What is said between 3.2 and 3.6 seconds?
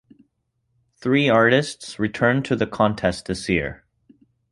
this